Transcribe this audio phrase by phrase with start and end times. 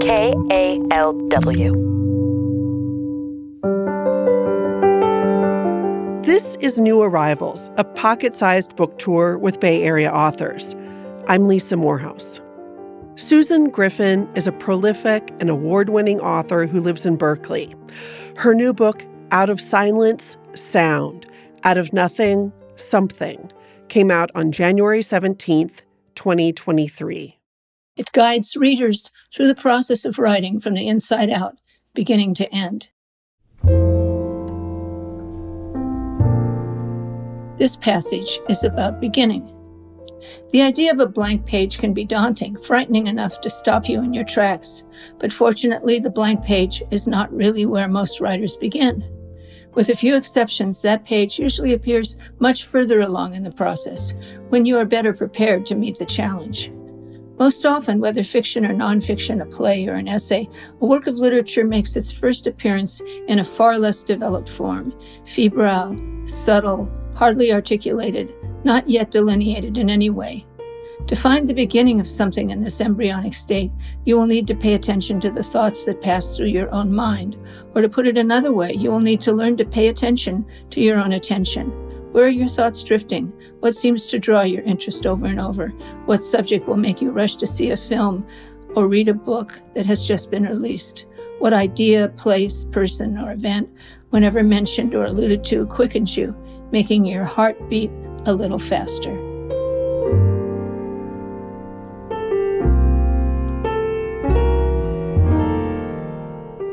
[0.00, 1.74] KALW.
[6.24, 10.74] This is New Arrivals, a pocket sized book tour with Bay Area authors.
[11.28, 12.40] I'm Lisa Morehouse.
[13.16, 17.74] Susan Griffin is a prolific and award winning author who lives in Berkeley.
[18.36, 21.26] Her new book, Out of Silence, Sound,
[21.64, 23.50] Out of Nothing, Something,
[23.88, 25.80] came out on January 17th,
[26.14, 27.39] 2023.
[27.96, 31.60] It guides readers through the process of writing from the inside out,
[31.92, 32.90] beginning to end.
[37.58, 39.54] This passage is about beginning.
[40.50, 44.14] The idea of a blank page can be daunting, frightening enough to stop you in
[44.14, 44.84] your tracks.
[45.18, 49.04] But fortunately, the blank page is not really where most writers begin.
[49.74, 54.14] With a few exceptions, that page usually appears much further along in the process,
[54.48, 56.72] when you are better prepared to meet the challenge.
[57.40, 60.46] Most often, whether fiction or nonfiction, a play or an essay,
[60.82, 64.92] a work of literature makes its first appearance in a far less developed form,
[65.24, 70.46] febrile, subtle, hardly articulated, not yet delineated in any way.
[71.06, 73.72] To find the beginning of something in this embryonic state,
[74.04, 77.38] you will need to pay attention to the thoughts that pass through your own mind.
[77.74, 80.82] Or to put it another way, you will need to learn to pay attention to
[80.82, 81.72] your own attention.
[82.12, 83.32] Where are your thoughts drifting?
[83.60, 85.68] What seems to draw your interest over and over?
[86.06, 88.26] What subject will make you rush to see a film
[88.74, 91.06] or read a book that has just been released?
[91.38, 93.68] What idea, place, person, or event,
[94.10, 96.34] whenever mentioned or alluded to, quickens you?
[96.72, 97.90] making your heart beat
[98.26, 99.14] a little faster.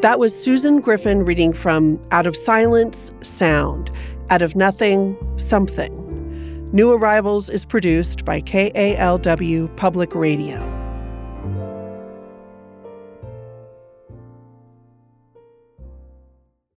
[0.00, 3.90] That was Susan Griffin reading from Out of Silence, Sound,
[4.32, 5.92] Out of Nothing, Something.
[6.72, 10.81] New Arrivals is produced by KALW Public Radio.